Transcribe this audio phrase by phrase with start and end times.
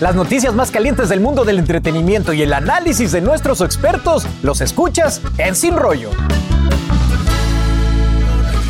[0.00, 4.60] Las noticias más calientes del mundo del entretenimiento y el análisis de nuestros expertos los
[4.60, 6.10] escuchas en Sin Rollo.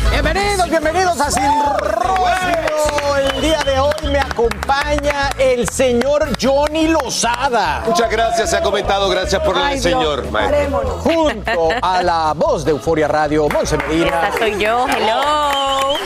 [0.09, 1.43] Bienvenidos, bienvenidos a Sin
[1.81, 3.35] Rollo.
[3.35, 7.83] El día de hoy me acompaña el señor Johnny Lozada.
[7.85, 10.31] Muchas gracias, se ha comentado, gracias por el señor.
[10.31, 11.01] maestro.
[11.01, 14.29] Junto a la voz de Euforia Radio, Monse Medina.
[14.29, 15.97] Esta soy yo, hello.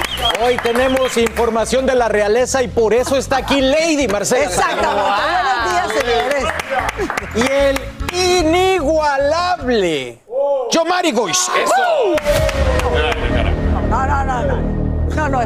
[0.43, 4.45] Hoy tenemos información de la realeza y por eso está aquí Lady Marcela.
[4.45, 5.11] Exactamente.
[5.21, 6.45] Buenos días, señores.
[7.35, 7.79] Y el
[8.39, 10.19] inigualable
[10.71, 11.47] Yomari Goiz.
[13.87, 14.55] No, no, no, no.
[15.15, 15.41] No, no.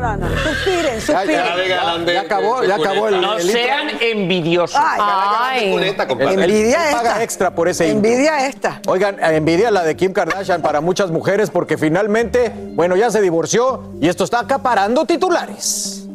[0.00, 0.26] No, no, no.
[0.42, 1.44] Suspiren, suspiren.
[1.68, 4.76] ya, Ya acabó, ya acabó el, el Sean envidiosos.
[4.76, 5.94] Ay, Ay.
[6.18, 7.22] Envidia paga esta.
[7.22, 8.10] extra por ese intro.
[8.10, 8.80] Envidia esta.
[8.88, 13.20] Oigan, eh, envidia la de Kim Kardashian para muchas mujeres porque finalmente, bueno, ya se
[13.20, 16.06] divorció y esto está acaparando titulares.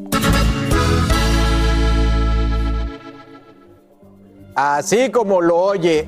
[4.56, 6.06] Así como lo oye,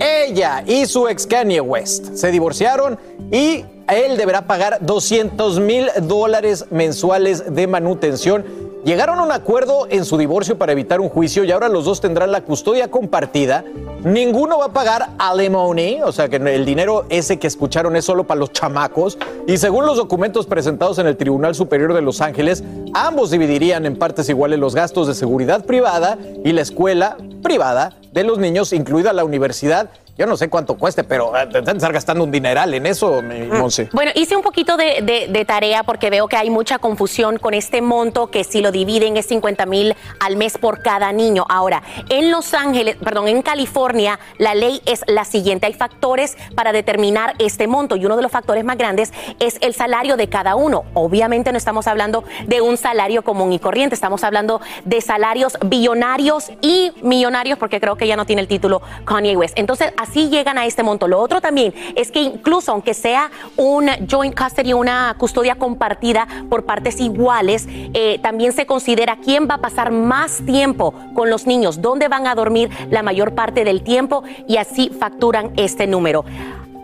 [0.00, 2.98] ella y su ex Kanye West se divorciaron
[3.30, 8.44] y él deberá pagar 200 mil dólares mensuales de manutención.
[8.84, 12.00] Llegaron a un acuerdo en su divorcio para evitar un juicio y ahora los dos
[12.00, 13.62] tendrán la custodia compartida.
[14.04, 18.24] Ninguno va a pagar alimony, o sea que el dinero ese que escucharon es solo
[18.24, 19.18] para los chamacos.
[19.46, 23.98] Y según los documentos presentados en el Tribunal Superior de Los Ángeles, ambos dividirían en
[23.98, 29.12] partes iguales los gastos de seguridad privada y la escuela privada de los niños, incluida
[29.12, 29.90] la universidad.
[30.18, 33.88] Yo no sé cuánto cueste, pero eh, estar gastando un dineral en eso, mi Monse.
[33.92, 37.54] Bueno, hice un poquito de, de- de tarea porque veo que hay mucha confusión con
[37.54, 41.46] este monto que si lo dividen es 50 mil al mes por cada niño.
[41.48, 45.66] Ahora, en Los Ángeles, perdón, en California, la ley es la siguiente.
[45.66, 49.72] Hay factores para determinar este monto y uno de los factores más grandes es el
[49.74, 50.84] salario de cada uno.
[50.94, 56.50] Obviamente no estamos hablando de un salario común y corriente, estamos hablando de salarios billonarios
[56.60, 59.58] y millonarios porque creo que ya no tiene el título Kanye West.
[59.58, 61.06] Entonces, así llegan a este monto.
[61.08, 66.64] Lo otro también es que incluso aunque sea un joint custody, una custodia compartida por
[66.64, 71.82] partes iguales, eh, también se considera quién va a pasar más tiempo con los niños,
[71.82, 76.24] dónde van a dormir la mayor parte del tiempo y así facturan este número.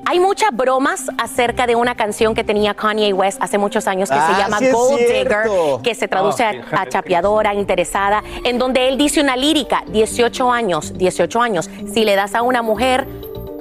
[0.09, 4.15] Hay muchas bromas acerca de una canción que tenía Kanye West hace muchos años que
[4.17, 4.99] Ah, se llama sí es Gold.
[4.99, 5.39] Digger,
[5.83, 6.53] que se traduce Ah,
[6.83, 12.15] a- chapeadora, interesada, en donde él dice una lírica, 18 años, 18 años, si le
[12.15, 13.07] das a una mujer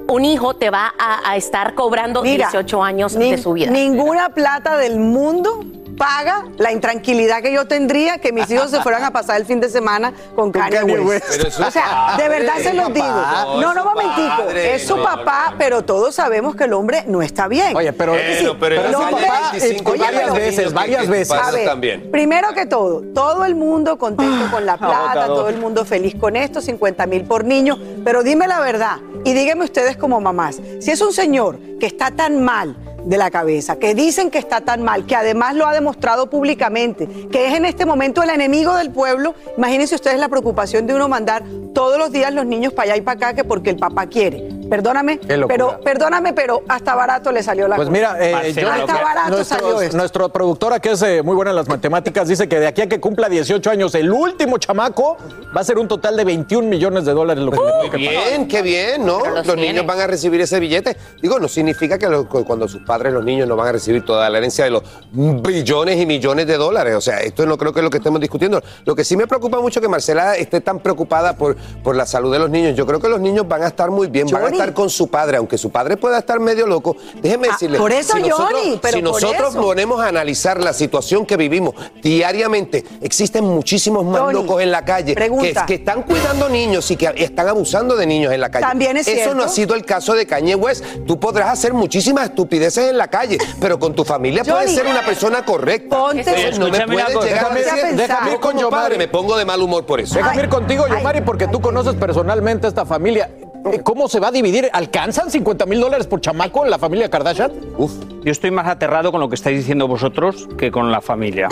[0.08, 3.72] un hijo, te va a, a estar cobrando Mira, 18 años de su vida.
[3.72, 5.62] Ninguna plata del mundo
[5.98, 9.60] paga la intranquilidad que yo tendría que mis hijos se fueran a pasar el fin
[9.60, 11.26] de semana con Kanye, Kanye West.
[11.60, 12.94] O sea, de verdad se los papá.
[12.94, 13.56] digo.
[13.62, 14.28] No, No, no, momentico.
[14.46, 14.76] padre.
[14.76, 15.58] Es su No, papá, no.
[15.58, 17.76] pero todos sabemos que el hombre no está bien.
[17.76, 21.32] Oye, pero, Bueno, sí, pero el su hombre- papá, eh, 25 varias veces, varias veces.
[21.32, 22.12] A ver, también.
[22.12, 26.36] primero que todo, todo el mundo contento con la plata, todo el mundo feliz con
[26.36, 30.92] esto, 50 mil por niño, pero dime la verdad y díganme ustedes como mamás, si
[30.92, 32.76] es un señor que está tan mal
[33.06, 37.08] de la cabeza, que dicen que está tan mal, que además lo ha demostrado públicamente,
[37.32, 41.08] que es en este momento el enemigo del pueblo, imagínense ustedes la preocupación de uno
[41.08, 41.44] mandar
[41.74, 44.55] todos los días los niños para allá y para acá que porque el papá quiere.
[44.70, 47.98] Perdóname, pero perdóname, pero hasta barato le salió la Pues cosa.
[47.98, 49.98] mira, eh, yo- hasta barato salió nuestro, esto.
[49.98, 52.88] nuestro productora, que es eh, muy buena en las matemáticas, dice que de aquí a
[52.90, 55.18] que cumpla 18 años, el último chamaco
[55.56, 58.06] va a ser un total de 21 millones de dólares lo que le tengo que
[58.08, 58.24] pagar.
[58.30, 59.20] Bien, qué bien, ¿no?
[59.22, 60.98] Pero los niños van a recibir ese billete.
[61.22, 64.30] Digo, no significa que lo- cuando sus padres, los niños, no van a recibir toda
[64.30, 66.96] la herencia de los billones y millones de dólares.
[66.96, 68.62] O sea, esto no creo que es lo que estemos discutiendo.
[68.86, 72.32] Lo que sí me preocupa mucho que Marcela esté tan preocupada por, por la salud
[72.32, 72.76] de los niños.
[72.76, 74.55] Yo creo que los niños van a estar muy bien, van a.
[74.56, 76.96] estar con su padre, aunque su padre pueda estar medio loco.
[77.22, 77.78] Déjeme Ah, decirle.
[77.78, 79.62] por eso, nosotros, Johnny, pero si por nosotros eso.
[79.62, 84.84] ponemos a analizar la situación que vivimos diariamente, existen muchísimos más Johnny, locos en la
[84.86, 85.66] calle que, pregunta.
[85.66, 88.66] que están cuidando niños y que están abusando de niños en la calle.
[88.66, 89.36] También es Eso cierto.
[89.36, 90.84] no ha sido el caso de Kanye West.
[91.06, 95.04] Tú podrás hacer muchísimas estupideces en la calle, pero con tu familia puedes ser una
[95.06, 95.96] persona correcta.
[95.98, 96.90] ponte- Eso no me puedes
[97.24, 97.96] llegar a Déjame ir- decir.
[97.96, 98.84] déjame ir Yo con Yomari.
[98.84, 100.16] padre me pongo de mal humor por eso.
[100.16, 103.30] Déjame Ay, ir contigo, Yomari, porque tú conoces personalmente a esta familia.
[103.72, 104.70] Eh, ¿Cómo se va a dividir?
[104.72, 107.52] ¿Alcanzan 50 mil dólares por chamaco en la familia Kardashian?
[107.78, 107.94] Uf.
[108.26, 111.48] Yo estoy más aterrado con lo que estáis diciendo vosotros que con la familia.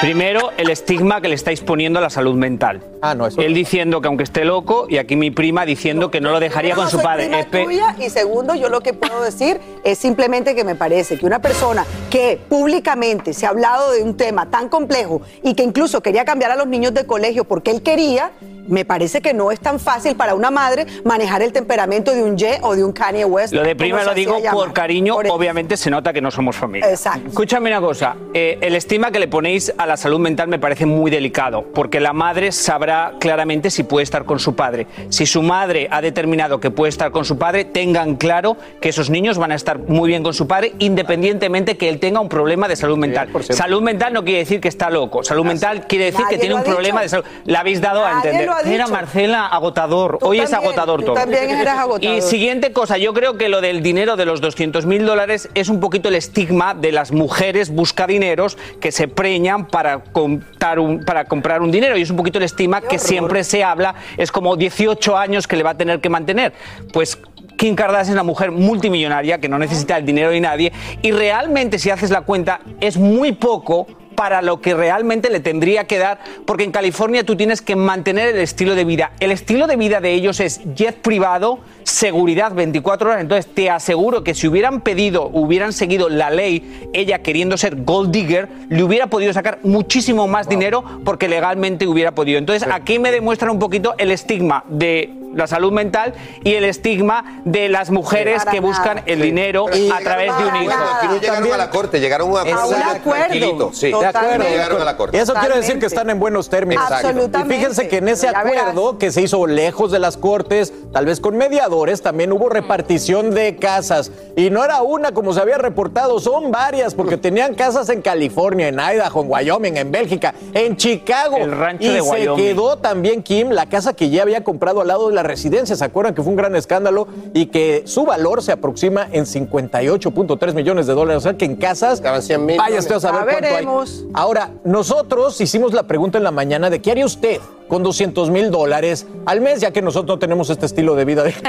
[0.00, 2.80] Primero, el estigma que le estáis poniendo a la salud mental.
[3.02, 6.22] Ah, no, eso Él diciendo que aunque esté loco, y aquí mi prima diciendo que
[6.22, 7.24] no lo dejaría con su padre.
[7.26, 11.18] prima Espe- tuya, y segundo, yo lo que puedo decir es simplemente que me parece
[11.18, 15.62] que una persona que públicamente se ha hablado de un tema tan complejo y que
[15.62, 18.30] incluso quería cambiar a los niños de colegio porque él quería,
[18.66, 22.38] me parece que no es tan fácil para una madre manejar el temperamento de un
[22.38, 23.52] Ye o de un Kanye West.
[23.52, 26.88] Lo de prima lo digo por cariño, obviamente se nota que no somos familia.
[26.88, 27.28] Exacto.
[27.28, 30.86] Escúchame una cosa, eh, el estima que le ponéis a la salud mental me parece
[30.86, 34.86] muy delicado, porque la madre sabrá claramente si puede estar con su padre.
[35.10, 39.10] Si su madre ha determinado que puede estar con su padre, tengan claro que esos
[39.10, 42.68] niños van a estar muy bien con su padre, independientemente que él tenga un problema
[42.68, 43.28] de salud mental.
[43.28, 43.62] por cierto.
[43.62, 46.54] Salud mental no quiere decir que está loco, salud mental quiere decir Nadie que tiene
[46.54, 47.16] un problema dicho.
[47.18, 47.24] de salud.
[47.44, 48.48] La habéis dado a Nadie entender.
[48.48, 48.92] ha Mira, dicho.
[48.94, 50.18] Marcela, agotador.
[50.18, 51.14] Tú Hoy es también, agotador tú todo.
[51.16, 52.16] también eres agotador.
[52.18, 55.68] Y siguiente cosa, yo creo que lo del dinero de los 200 mil dólares es
[55.68, 61.24] un poquito el estigma de las mujeres buscadineros que se preñan para, contar un- para
[61.24, 61.96] comprar un dinero.
[61.96, 65.56] Y es un poquito el estigma que siempre se habla, es como 18 años que
[65.56, 66.52] le va a tener que mantener.
[66.92, 67.18] Pues
[67.56, 70.72] Kim Kardashian es una mujer multimillonaria que no necesita el dinero de nadie
[71.02, 75.84] y realmente si haces la cuenta es muy poco para lo que realmente le tendría
[75.84, 79.12] que dar, porque en California tú tienes que mantener el estilo de vida.
[79.20, 83.20] El estilo de vida de ellos es jet privado, seguridad 24 horas.
[83.20, 88.10] Entonces te aseguro que si hubieran pedido, hubieran seguido la ley, ella queriendo ser gold
[88.10, 92.38] digger, le hubiera podido sacar muchísimo más dinero porque legalmente hubiera podido.
[92.38, 97.40] Entonces aquí me demuestran un poquito el estigma de la salud mental y el estigma
[97.44, 100.64] de las mujeres que buscan el dinero a través de un hijo.
[100.64, 102.68] Bueno, aquí no llegaron También- a la corte, llegaron a un acuerdo.
[102.68, 103.00] un acuerdo.
[103.24, 104.12] tranquilito, Sí, De acuerdo.
[104.12, 104.50] Totalmente.
[104.50, 105.16] llegaron a la corte.
[105.16, 106.84] Y eso quiere decir que están en buenos términos.
[106.90, 107.54] Absolutamente.
[107.54, 111.20] Y fíjense que en ese acuerdo que se hizo lejos de las cortes, tal vez
[111.20, 114.10] con mediadores, también hubo repartición de casas.
[114.36, 118.68] Y no era una como se había reportado, son varias, porque tenían casas en California,
[118.68, 121.36] en Idaho, en Wyoming, en Bélgica, en Chicago.
[121.38, 122.36] El rancho y de se Wyoming.
[122.44, 125.74] quedó también Kim la casa que ya había comprado al lado de la residencia.
[125.76, 127.08] ¿Se acuerdan que fue un gran escándalo?
[127.32, 131.18] Y que su valor se aproxima en 58.3 millones de dólares.
[131.18, 133.66] O sea que en casas, Estaban 100 mil vaya usted a saber cuánto hay.
[134.12, 138.50] Ahora, nosotros hicimos la pregunta en la mañana de qué haría usted con 200 mil
[138.50, 141.34] dólares al mes, ya que nosotros no tenemos este estilo de vida de.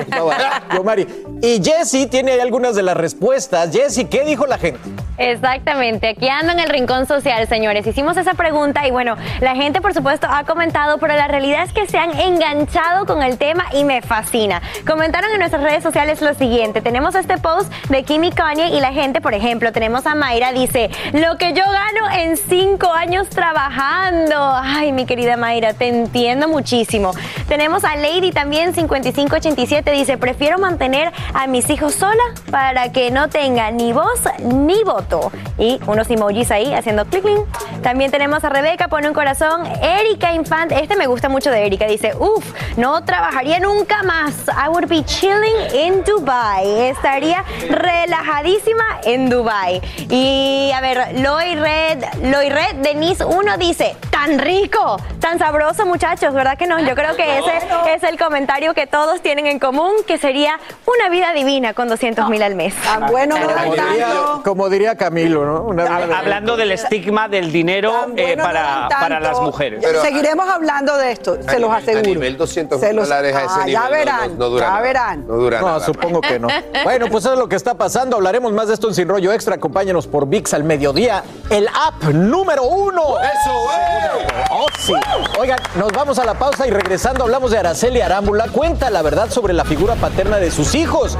[1.41, 3.71] Y Jesse tiene ahí algunas de las respuestas.
[3.71, 4.79] Jesse, ¿qué dijo la gente?
[5.17, 7.87] Exactamente, aquí ando en el rincón social, señores.
[7.87, 11.71] Hicimos esa pregunta y bueno, la gente por supuesto ha comentado, pero la realidad es
[11.71, 14.61] que se han enganchado con el tema y me fascina.
[14.85, 18.79] Comentaron en nuestras redes sociales lo siguiente, tenemos este post de Kim y Kanye y
[18.81, 23.29] la gente, por ejemplo, tenemos a Mayra, dice, lo que yo gano en cinco años
[23.29, 24.35] trabajando.
[24.37, 27.11] Ay, mi querida Mayra, te entiendo muchísimo.
[27.47, 33.27] Tenemos a Lady también, 5587, dice, prefiero mantener a mis hijos sola para que no
[33.29, 35.31] tenga ni voz ni voto.
[35.57, 37.81] Y unos emojis ahí haciendo clic, clic.
[37.81, 39.65] También tenemos a Rebeca, pone un corazón.
[39.81, 42.45] Erika Infant, este me gusta mucho de Erika, dice, uff,
[42.77, 44.47] no trabajaría nunca más.
[44.49, 46.89] I would be chilling in Dubai.
[46.89, 49.81] Estaría relajadísima en Dubai.
[50.09, 56.33] Y a ver, Loy Red, Loy Red Denise 1 dice, tan rico, tan sabroso muchachos,
[56.33, 56.77] ¿verdad que no?
[56.81, 57.57] Yo creo que ese
[57.95, 62.27] es el comentario que todos tienen en común, que sería una vida divina con 200
[62.29, 62.75] mil al mes.
[62.83, 64.41] Tan bueno no Como diría, tanto.
[64.43, 65.61] como diría Camilo, ¿no?
[65.61, 69.79] Una- Hab- Hablando del estigma del dinero eh, bueno no para, para las mujeres.
[69.81, 71.99] Pero- Seguiremos hablando de esto, se los nivel- aseguro.
[71.99, 74.49] a nivel 200 Se los- dólares a ese Ah, nivel Ya no- verán, no- no
[74.49, 74.81] dura ya nada.
[74.81, 75.27] verán.
[75.27, 75.79] No dura No, nada.
[75.79, 76.47] supongo que no.
[76.83, 78.17] Bueno, pues eso es lo que está pasando.
[78.17, 79.55] Hablaremos más de esto en Sin Rollo Extra.
[79.55, 83.01] Acompáñenos por VIX al mediodía, el app número uno.
[83.19, 84.27] Eso, eh.
[84.51, 84.93] Oh, sí.
[85.39, 88.47] Oigan, nos vamos a la pausa y regresando hablamos de Araceli Arámbula.
[88.47, 91.15] Cuenta la verdad sobre la figura paterna de sus hijos.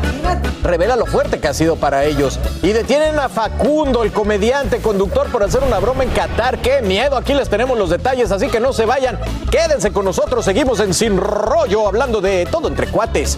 [0.63, 2.39] Revela lo fuerte que ha sido para ellos.
[2.63, 6.57] Y detienen a Facundo, el comediante conductor, por hacer una broma en Qatar.
[6.63, 7.15] ¡Qué miedo!
[7.15, 9.19] Aquí les tenemos los detalles, así que no se vayan.
[9.51, 10.43] Quédense con nosotros.
[10.43, 13.37] Seguimos en Sin Rollo, hablando de todo entre cuates.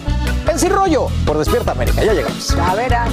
[0.50, 2.02] En Sin Rollo, por Despierta América.
[2.02, 2.56] Ya llegamos.
[2.56, 3.12] Ya verán.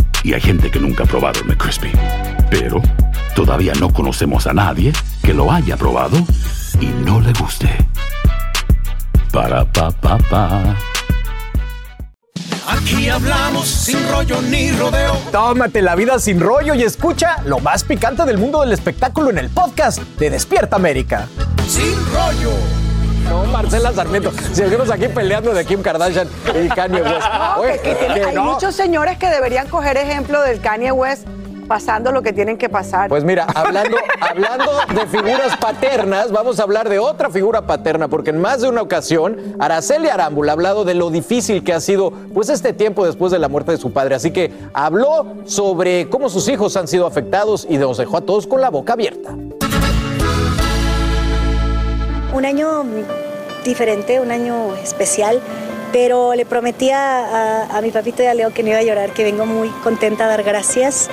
[0.23, 1.91] y hay gente que nunca ha probado el McCrispy.
[2.49, 2.81] Pero
[3.35, 6.17] todavía no conocemos a nadie que lo haya probado
[6.79, 7.69] y no le guste.
[9.31, 10.75] Para pa pa pa.
[12.67, 15.13] Aquí hablamos sin rollo ni rodeo.
[15.31, 19.39] Tómate la vida sin rollo y escucha lo más picante del mundo del espectáculo en
[19.39, 21.27] el podcast de Despierta América.
[21.67, 22.80] Sin rollo.
[23.31, 24.29] No, Marcela Sarmiento.
[24.51, 26.27] Seguimos aquí peleando de Kim Kardashian
[26.61, 27.27] y Kanye West.
[27.33, 28.43] No, Oye, que- que tiene- que hay no.
[28.43, 31.25] muchos señores que deberían coger ejemplo del Kanye West
[31.65, 33.07] pasando lo que tienen que pasar.
[33.07, 38.31] Pues mira, hablando, hablando de figuras paternas, vamos a hablar de otra figura paterna, porque
[38.31, 42.11] en más de una ocasión, Araceli Arámbula ha hablado de lo difícil que ha sido
[42.33, 44.15] pues este tiempo después de la muerte de su padre.
[44.15, 48.45] Así que habló sobre cómo sus hijos han sido afectados y nos dejó a todos
[48.45, 49.29] con la boca abierta.
[52.33, 52.85] Un año
[53.63, 55.41] diferente, un año especial,
[55.91, 58.83] pero le prometí a, a- a mi papito y a Leo que no iba a
[58.83, 61.09] llorar, que vengo muy contenta a dar gracias.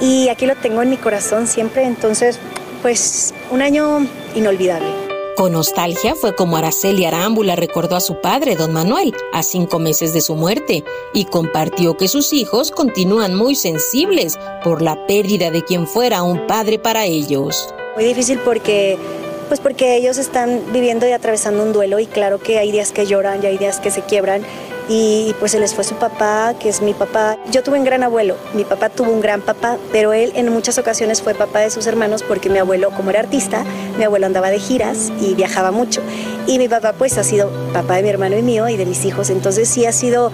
[0.00, 2.38] Y aquí lo tengo en mi corazón siempre, entonces,
[2.82, 4.88] pues un año inolvidable.
[5.36, 10.14] Con nostalgia fue como Araceli Arámbula recordó a su padre, don Manuel, a cinco meses
[10.14, 15.62] de su muerte, y compartió que sus hijos continúan muy sensibles por la pérdida de
[15.62, 17.74] quien fuera un padre para ellos.
[17.96, 18.98] Muy difícil porque,
[19.48, 23.06] pues porque ellos están viviendo y atravesando un duelo y claro que hay días que
[23.06, 24.42] lloran y hay días que se quiebran
[24.88, 27.36] y pues se les fue su papá, que es mi papá.
[27.50, 30.78] Yo tuve un gran abuelo, mi papá tuvo un gran papá, pero él en muchas
[30.78, 33.64] ocasiones fue papá de sus hermanos porque mi abuelo, como era artista,
[33.98, 36.02] mi abuelo andaba de giras y viajaba mucho.
[36.46, 39.04] Y mi papá pues ha sido papá de mi hermano y mío y de mis
[39.04, 40.30] hijos, entonces sí ha sido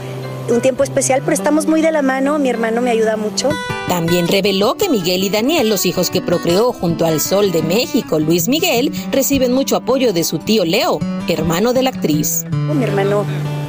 [0.48, 3.48] un tiempo especial, pero estamos muy de la mano, mi hermano me ayuda mucho.
[3.88, 8.18] También reveló que Miguel y Daniel, los hijos que procreó junto al Sol de México,
[8.18, 10.98] Luis Miguel, reciben mucho apoyo de su tío Leo,
[11.28, 12.44] hermano de la actriz.
[12.74, 13.24] Mi hermano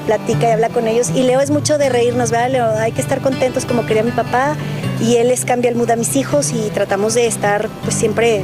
[0.05, 2.51] platica y habla con ellos y Leo es mucho de reírnos, ¿verdad?
[2.51, 4.55] Leo, hay que estar contentos como quería mi papá
[5.01, 8.43] y él les cambia el mood a mis hijos y tratamos de estar pues siempre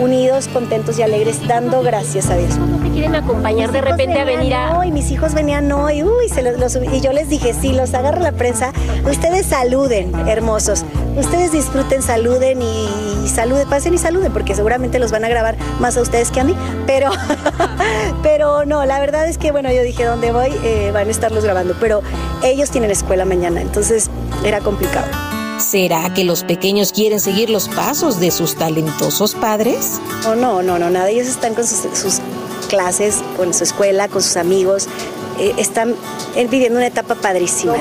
[0.00, 2.56] unidos, contentos y alegres, dando gracias a Dios.
[2.58, 4.76] ¿No te quieren acompañar de repente a venir a...?
[4.76, 7.94] Hoy mis hijos venían hoy, uy, se los, los- y yo les dije, sí, los
[7.94, 8.72] agarro la prensa,
[9.08, 10.84] ustedes saluden, hermosos,
[11.16, 12.88] ustedes disfruten, saluden y,
[13.24, 16.40] y saluden, pasen y saluden, porque seguramente los van a grabar más a ustedes que
[16.40, 16.54] a mí,
[16.86, 17.10] pero,
[18.22, 20.50] pero no, la verdad es que, bueno, yo dije, ¿dónde voy?
[20.64, 22.02] Eh, van a estarlos grabando, pero
[22.42, 24.10] ellos tienen escuela mañana, entonces
[24.44, 25.06] era complicado.
[25.58, 30.00] ¿Será que los pequeños quieren seguir los pasos de sus talentosos padres?
[30.26, 31.08] Oh, no, no, no, nada.
[31.08, 32.20] Ellos están con sus, sus
[32.68, 34.88] clases, con su escuela, con sus amigos.
[35.38, 35.94] eh, están
[36.34, 37.74] eh, viviendo una etapa padrísima.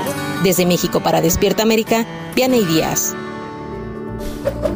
[0.43, 3.15] Desde México para Despierta América, Vianey Díaz.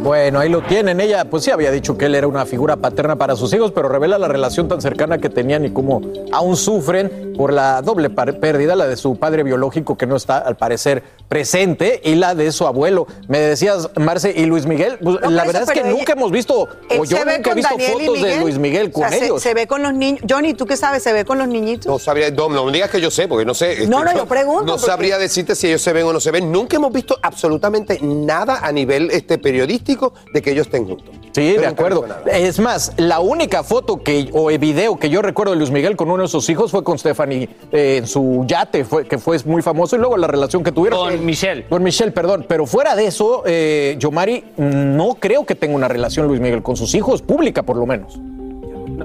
[0.01, 1.01] Bueno, ahí lo tienen.
[1.01, 3.89] Ella, pues sí, había dicho que él era una figura paterna para sus hijos, pero
[3.89, 8.75] revela la relación tan cercana que tenían y cómo aún sufren por la doble pérdida,
[8.75, 12.65] la de su padre biológico que no está, al parecer, presente, y la de su
[12.65, 13.05] abuelo.
[13.27, 16.31] Me decías, Marce y Luis Miguel, pues, No, la verdad eso, es que nunca hemos
[16.31, 18.39] visto, o yo se ve nunca he con visto Daniel y fotos de.
[18.39, 19.41] Luis Miguel O con sea, ellos.
[19.41, 20.21] Se, ve con los niños.
[20.27, 21.03] Johnny, ¿tú qué sabes?
[21.03, 21.87] ¿Se ve con los niñitos?
[21.87, 23.73] No sabría, no, no me digas que yo sé, porque no sé.
[23.73, 26.19] este, No, no, yo pregunto, No porque- sabría decirte si ellos se ven o no
[26.19, 26.51] se ven.
[26.51, 31.15] Nunca hemos visto absolutamente nada a nivel este, periodístico de que ellos estén juntos.
[31.31, 32.05] Sí, Yo de acuerdo.
[32.31, 36.09] Es más, la única foto que o video que yo recuerdo de Luis Miguel con
[36.09, 39.61] uno de sus hijos fue con Stephanie eh, en su yate, fue, que fue muy
[39.61, 40.99] famoso, y luego la relación que tuvieron.
[40.99, 41.65] Con Michelle.
[41.67, 42.45] Con Michelle, perdón.
[42.47, 46.75] Pero fuera de eso, eh, Yomari, no creo que tenga una relación Luis Miguel con
[46.75, 48.19] sus hijos, pública por lo menos.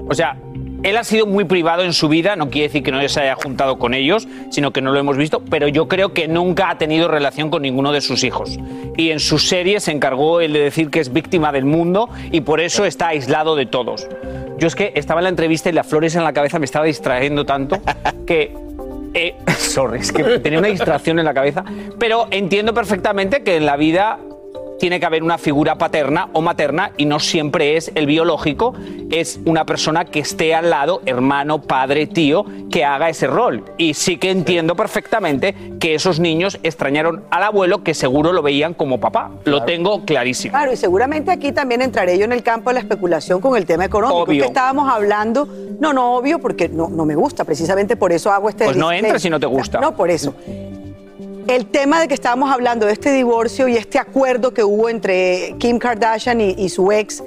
[0.09, 0.37] O sea,
[0.83, 3.35] él ha sido muy privado en su vida, no quiere decir que no se haya
[3.35, 6.77] juntado con ellos, sino que no lo hemos visto, pero yo creo que nunca ha
[6.77, 8.59] tenido relación con ninguno de sus hijos.
[8.97, 12.41] Y en su serie se encargó él de decir que es víctima del mundo y
[12.41, 14.07] por eso está aislado de todos.
[14.57, 16.85] Yo es que estaba en la entrevista y las flores en la cabeza me estaba
[16.85, 17.81] distrayendo tanto
[18.27, 18.53] que
[19.13, 21.63] eh, sorry, es que tenía una distracción en la cabeza,
[21.97, 24.19] pero entiendo perfectamente que en la vida
[24.83, 28.73] tiene que haber una figura paterna o materna y no siempre es el biológico,
[29.11, 33.63] es una persona que esté al lado, hermano, padre, tío, que haga ese rol.
[33.77, 38.73] Y sí que entiendo perfectamente que esos niños extrañaron al abuelo que seguro lo veían
[38.73, 39.31] como papá.
[39.45, 40.51] Lo tengo clarísimo.
[40.51, 43.65] Claro, y seguramente aquí también entraré yo en el campo de la especulación con el
[43.65, 44.23] tema económico.
[44.23, 44.41] Obvio.
[44.41, 45.47] Que estábamos hablando,
[45.79, 48.91] no, no, obvio, porque no, no me gusta, precisamente por eso hago este Pues no
[48.91, 49.79] entres si no te gusta.
[49.79, 50.35] No, por eso.
[51.47, 55.55] El tema de que estábamos hablando de este divorcio y este acuerdo que hubo entre
[55.59, 57.21] Kim Kardashian y, y su ex,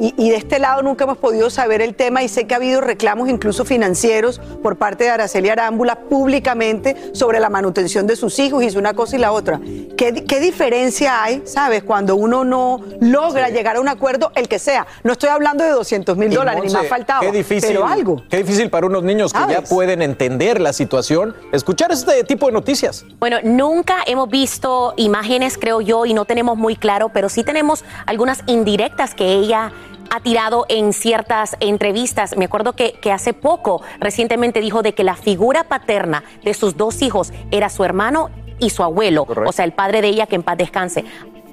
[0.00, 2.56] y, y de este lado nunca hemos podido saber el tema y sé que ha
[2.56, 8.38] habido reclamos incluso financieros por parte de Araceli Arámbula públicamente sobre la manutención de sus
[8.38, 9.60] hijos y es una cosa y la otra.
[9.96, 14.58] ¿Qué, qué diferencia hay, sabes, cuando uno no logra llegar a un acuerdo, el que
[14.58, 14.86] sea?
[15.04, 18.22] No estoy hablando de 200 mil dólares, ni Monse, más faltaba, Qué difícil, pero algo.
[18.28, 22.52] Qué difícil para unos niños que ya pueden entender la situación, escuchar este tipo de
[22.52, 23.04] noticias.
[23.18, 27.84] Bueno, nunca hemos visto imágenes, creo yo, y no tenemos muy claro, pero sí tenemos
[28.06, 29.72] algunas indirectas que ella
[30.10, 32.36] ha tirado en ciertas entrevistas.
[32.36, 36.76] Me acuerdo que, que hace poco, recientemente dijo de que la figura paterna de sus
[36.76, 40.36] dos hijos era su hermano y su abuelo, o sea, el padre de ella que
[40.36, 41.04] en paz descanse.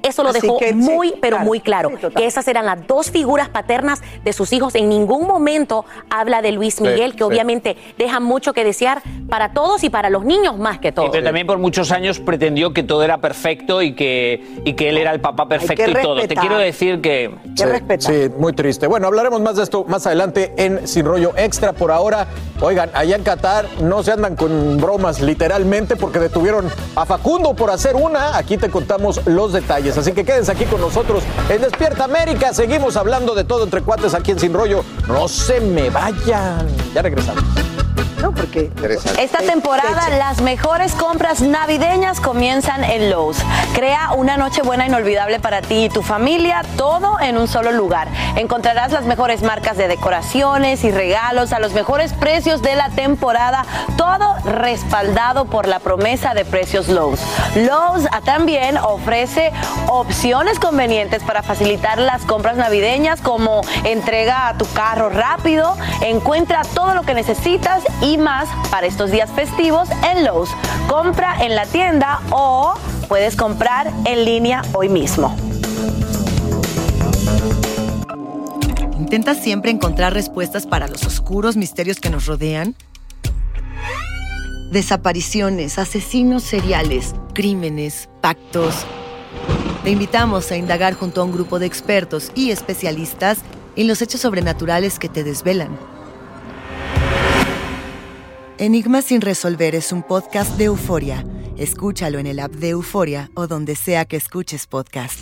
[0.04, 2.66] Eso lo Así dejó que sí, muy, pero claro, muy claro, sí, que esas eran
[2.66, 4.76] las dos figuras paternas de sus hijos.
[4.76, 7.24] En ningún momento habla de Luis Sí, Miguel, que sí.
[7.24, 11.12] obviamente deja mucho que desear para todos y para los niños más que Sí, todo.
[11.12, 14.98] pero también por muchos años pretendió que todo era perfecto y que, y que él
[14.98, 16.22] era el papá perfecto y todo.
[16.28, 17.32] Te quiero decir que...
[17.56, 17.64] Sí,
[18.00, 18.88] Sí, muy triste.
[18.88, 21.74] Bueno, hablaremos más de esto más adelante en Sin Rollo Extra.
[21.74, 22.28] Por ahora,
[22.62, 27.70] oigan, allá en Qatar no se andan con bromas literalmente porque detuvieron a Facundo por
[27.72, 28.38] hacer una.
[28.38, 29.87] Aquí te contamos los detalles.
[29.96, 32.54] Así que quédense aquí con nosotros en Despierta América.
[32.54, 34.84] Seguimos hablando de todo entre cuates aquí en Sin Rollo.
[35.08, 36.68] No se me vayan.
[36.94, 37.44] Ya regresamos.
[38.22, 38.72] No, porque.
[39.20, 43.38] Esta temporada las mejores compras navideñas comienzan en Lowe's.
[43.74, 48.08] Crea una noche buena inolvidable para ti y tu familia, todo en un solo lugar.
[48.36, 53.66] Encontrarás las mejores marcas de decoraciones y regalos a los mejores precios de la temporada,
[53.98, 57.22] todo respaldado por la promesa de precios Lowe's.
[57.56, 59.52] Lowe's también ofrece
[59.88, 66.94] opciones convenientes para facilitar las compras navideñas como entrega a tu carro rápido, encuentra todo
[66.94, 70.50] lo que necesitas y más para estos días festivos en Lowe's.
[70.88, 72.76] Compra en la tienda o
[73.10, 75.36] puedes comprar en línea hoy mismo.
[78.98, 82.76] ¿Intentas siempre encontrar respuestas para los oscuros misterios que nos rodean?
[84.72, 88.86] Desapariciones, asesinos seriales, crímenes, pactos.
[89.84, 93.40] Te invitamos a indagar junto a un grupo de expertos y especialistas
[93.78, 95.97] en los hechos sobrenaturales que te desvelan.
[98.60, 101.24] Enigma sin resolver es un podcast de euforia.
[101.58, 105.14] Escúchalo en el app de Euforia o donde sea que escuches podcast.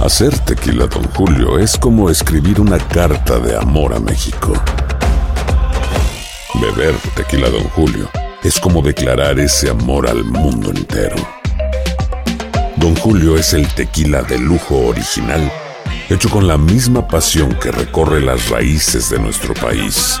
[0.00, 4.52] Hacer tequila, Don Julio, es como escribir una carta de amor a México.
[6.60, 8.10] Beber tequila, Don Julio,
[8.42, 11.16] es como declarar ese amor al mundo entero.
[12.76, 15.50] Don Julio es el tequila de lujo original,
[16.10, 20.20] hecho con la misma pasión que recorre las raíces de nuestro país.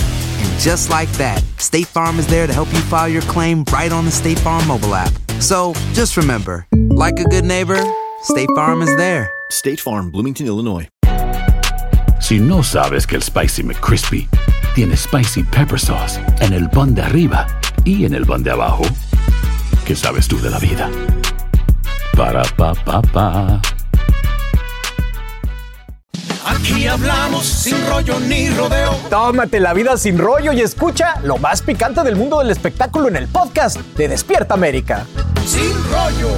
[0.61, 3.91] And just like that, State Farm is there to help you file your claim right
[3.91, 5.11] on the State Farm mobile app.
[5.39, 7.81] So just remember, like a good neighbor,
[8.21, 9.31] State Farm is there.
[9.49, 10.87] State Farm, Bloomington, Illinois.
[12.19, 14.27] Si no sabes que el Spicy McCrispy
[14.75, 17.47] tiene Spicy Pepper Sauce en el pan de arriba
[17.83, 18.83] y en el pan de abajo,
[19.85, 20.89] ¿qué sabes tú de la vida?
[22.15, 23.80] Para, pa, pa, pa.
[26.51, 28.91] Aquí hablamos sin rollo ni rodeo.
[29.09, 33.15] Tómate la vida sin rollo y escucha lo más picante del mundo del espectáculo en
[33.15, 35.05] el podcast de Despierta América.
[35.45, 36.35] Sin rollo.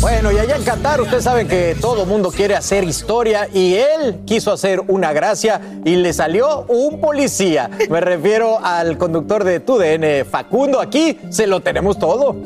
[0.00, 4.20] Bueno, y allá en Qatar ustedes saben que todo mundo quiere hacer historia y él
[4.26, 7.70] quiso hacer una gracia y le salió un policía.
[7.88, 10.80] Me refiero al conductor de TUDN, Facundo.
[10.80, 12.36] Aquí se lo tenemos todo.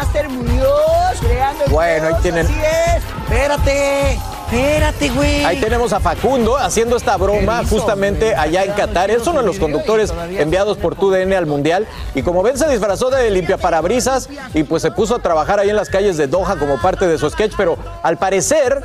[0.00, 3.02] Master Muñoz, creando el Bueno, ahí tienen- Así es.
[3.30, 4.12] Espérate,
[4.50, 5.44] espérate, güey.
[5.44, 9.10] Ahí tenemos a Facundo haciendo esta broma justamente allá en Qatar.
[9.10, 11.86] Es uno de los conductores enviados por TUDN al Mundial.
[12.14, 15.76] Y como ven, se disfrazó de limpiaparabrisas y pues se puso a trabajar ahí en
[15.76, 17.52] las calles de Doha como parte de su sketch.
[17.58, 18.82] Pero al parecer,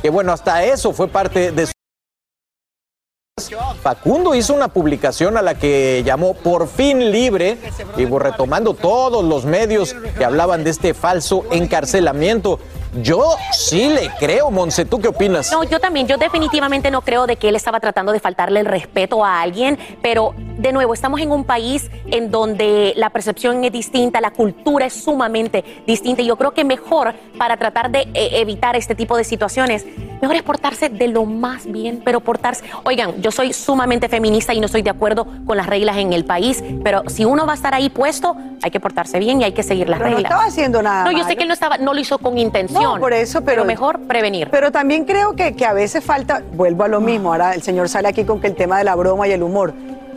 [0.00, 1.72] que bueno, hasta eso fue parte de su...
[3.82, 7.58] Facundo hizo una publicación a la que llamó Por fin libre
[7.96, 12.58] y retomando todos los medios que hablaban de este falso encarcelamiento.
[12.94, 15.52] Yo sí le creo, Monse, ¿tú qué opinas?
[15.52, 18.66] No, yo también, yo definitivamente no creo de que él estaba tratando de faltarle el
[18.66, 23.72] respeto a alguien, pero de nuevo, estamos en un país en donde la percepción es
[23.72, 28.40] distinta, la cultura es sumamente distinta y yo creo que mejor para tratar de eh,
[28.40, 29.86] evitar este tipo de situaciones,
[30.20, 34.60] mejor es portarse de lo más bien, pero portarse, oigan, yo soy sumamente feminista y
[34.60, 37.56] no estoy de acuerdo con las reglas en el país, pero si uno va a
[37.56, 40.32] estar ahí puesto, hay que portarse bien y hay que seguir las Pero no reglas.
[40.32, 42.77] estaba haciendo nada No, yo sé que él no estaba, no lo hizo con intención.
[42.82, 44.48] No, por eso, pero, mejor prevenir.
[44.50, 47.88] Pero también creo que, que a veces falta, vuelvo a lo mismo, ahora el señor
[47.88, 49.72] sale aquí con que el tema de la broma y el humor,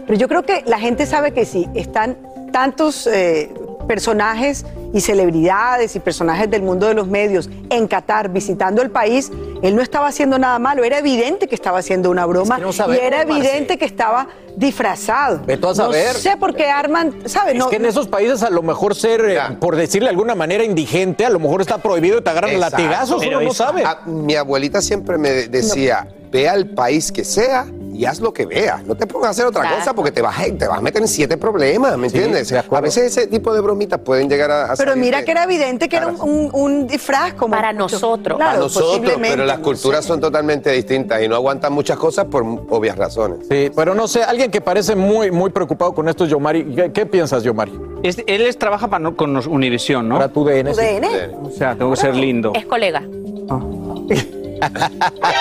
[0.05, 2.17] pero yo creo que la gente sabe que si están
[2.51, 3.49] tantos eh,
[3.83, 9.31] personajes y celebridades y personajes del mundo de los medios en Qatar visitando el país,
[9.61, 12.97] él no estaba haciendo nada malo, era evidente que estaba haciendo una broma no y
[12.97, 13.31] era Marce.
[13.31, 15.41] evidente que estaba disfrazado.
[15.45, 16.13] Ve tú a saber.
[16.13, 17.53] No sé por qué arman, ¿sabes?
[17.53, 20.35] Es No, que en esos países a lo mejor ser, eh, por decirle de alguna
[20.35, 22.77] manera, indigente, a lo mejor está prohibido y te agarran Exacto.
[22.77, 23.83] latigazos, uno no sabe.
[23.85, 27.65] Ah, mi abuelita siempre me de- decía, ve al país que sea
[28.01, 28.83] y haz lo que veas.
[28.83, 29.79] No te pongas a hacer otra Exacto.
[29.79, 32.51] cosa porque te vas, a, te vas a meter en siete problemas, ¿me entiendes?
[32.51, 35.43] A veces ese tipo de bromitas pueden llegar a, a Pero mira de- que era
[35.43, 37.55] evidente que era un, disfraz como...
[37.55, 38.39] Para nosotros.
[38.39, 42.97] Para nosotros, pero las culturas son totalmente distintas y no aguantan muchas cosas por obvias
[42.97, 43.45] razones.
[43.47, 46.73] Sí, pero no sé, alguien que parece muy, muy preocupado con esto es Yomari.
[46.73, 47.79] ¿Qué, qué piensas, Yomari?
[48.01, 50.15] Es- él es, trabaja para no- con Univisión, ¿no?
[50.15, 50.73] Para tu DN.
[50.73, 50.81] sí.
[50.81, 51.07] DN.
[51.43, 52.51] O sea, tengo que ser lindo.
[52.55, 53.03] Es colega.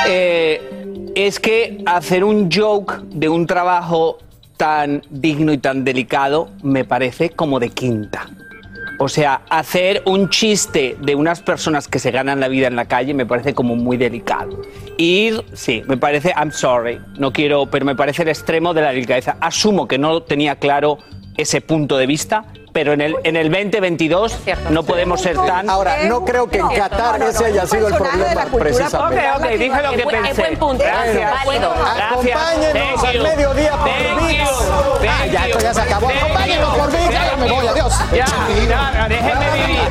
[0.09, 0.80] Eh,
[1.15, 4.19] es que hacer un joke de un trabajo
[4.57, 8.29] tan digno y tan delicado me parece como de quinta.
[8.99, 12.85] O sea, hacer un chiste de unas personas que se ganan la vida en la
[12.85, 14.61] calle me parece como muy delicado.
[14.99, 18.91] Ir, sí, me parece, I'm sorry, no quiero, pero me parece el extremo de la
[18.91, 19.39] delicadeza.
[19.41, 20.99] Asumo que no tenía claro
[21.39, 24.39] ese punto de vista, pero en el, en el 2022
[24.71, 25.69] no podemos ser tan...
[25.69, 29.29] Ahora, no creo que en Qatar ese haya sido el problema precisamente.
[29.31, 30.43] Ok, ok, dije lo que Buen- pensé.
[30.43, 30.85] buen punto.
[30.85, 31.33] Gracias.
[31.47, 31.73] Válido.
[31.75, 32.37] Gracias.
[32.37, 34.51] Acompáñenos al mediodía por VIX.
[35.09, 36.09] Ah, ya, esto ya se acabó.
[36.09, 37.11] Acompáñenos por VIX.
[37.11, 37.99] Ya me voy, adiós.
[38.13, 38.25] Ya,
[38.69, 39.89] ya, déjenme vivir.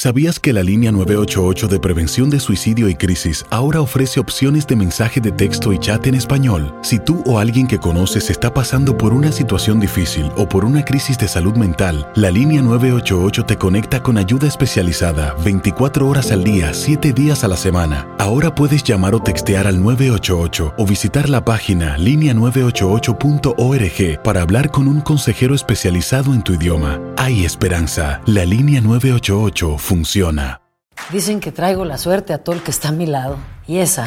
[0.00, 4.74] ¿Sabías que la línea 988 de prevención de suicidio y crisis ahora ofrece opciones de
[4.74, 6.74] mensaje de texto y chat en español?
[6.80, 10.86] Si tú o alguien que conoces está pasando por una situación difícil o por una
[10.86, 16.44] crisis de salud mental, la línea 988 te conecta con ayuda especializada 24 horas al
[16.44, 18.08] día, 7 días a la semana.
[18.20, 24.88] Ahora puedes llamar o textear al 988 o visitar la página línea988.org para hablar con
[24.88, 27.00] un consejero especializado en tu idioma.
[27.16, 28.20] Hay esperanza.
[28.26, 30.60] La línea 988 funciona.
[31.10, 33.38] Dicen que traigo la suerte a todo el que está a mi lado.
[33.66, 34.06] Y esa